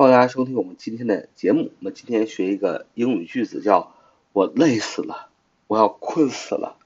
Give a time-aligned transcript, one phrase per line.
[0.00, 1.72] 欢迎大家收听我们今天的节目。
[1.78, 3.92] 我们今天学一个英语句子，叫
[4.32, 5.28] “我累死了，
[5.66, 6.78] 我要困死了，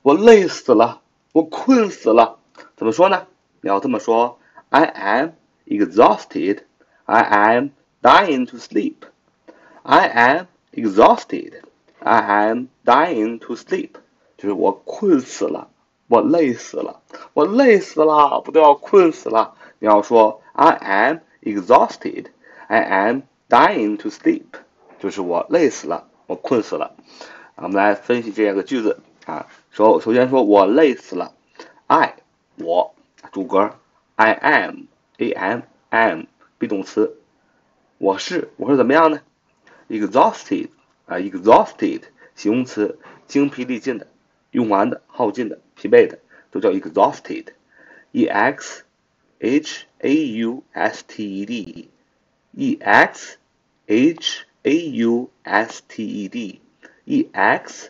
[0.00, 1.02] 我累死了，
[1.34, 2.38] 我困死了”。
[2.74, 3.26] 怎么说呢？
[3.60, 4.38] 你要这么说
[4.70, 5.32] ：“I am
[5.66, 6.60] exhausted.
[7.04, 8.94] I am dying to sleep.
[9.82, 11.60] I am exhausted.
[11.98, 13.90] I am dying to sleep.”
[14.38, 15.68] 就是我困死了，
[16.08, 17.02] 我累死了，
[17.34, 19.56] 我累死了，不都要困死了？
[19.78, 22.28] 你要说：“I am exhausted.”
[22.68, 24.44] I am dying to sleep，
[24.98, 26.96] 就是我累死了，我困死了。
[27.54, 29.46] 我们来分析这样一个句子啊。
[29.70, 31.34] 首首先说我累死了
[31.86, 32.16] ，I
[32.56, 32.94] 我
[33.30, 33.76] 主格
[34.16, 34.86] ，I am
[35.18, 35.60] A M
[35.90, 36.24] am
[36.58, 37.18] be 动词，
[37.98, 39.20] 我是我是怎么样呢
[39.88, 40.70] ？exhausted
[41.06, 42.02] 啊，exhausted
[42.34, 44.08] 形容词，精疲力尽的，
[44.50, 46.18] 用完的，耗尽的，疲惫的，
[46.50, 48.82] 都叫 exhausted，E X
[49.38, 51.90] H A U S T E D。
[52.55, 53.37] E X
[53.87, 56.61] H A U S T E D
[57.05, 57.89] E X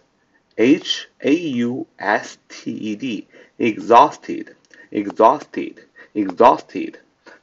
[0.55, 4.55] H A U S T E D exhausted
[4.91, 5.75] exhausted
[6.13, 6.95] exhausted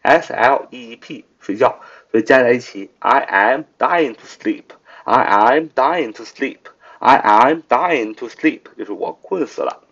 [0.02, 1.80] p，s l e p 睡觉。
[2.10, 4.64] 所以加在一起，I am dying to sleep.
[5.04, 6.58] I am dying to sleep.
[6.98, 9.82] I am dying to sleep，就是我困死了。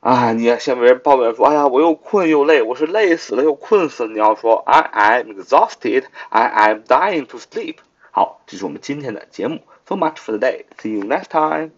[0.00, 4.12] 啊，你下面人抱怨说，哎呀，我又困又累，我是累死了又困死了。
[4.12, 6.04] 你要说，I am exhausted.
[6.28, 7.76] I am dying to sleep。
[8.10, 9.62] 好，这是我们今天的节目。
[9.86, 10.64] So much for the day.
[10.78, 11.70] See you next time.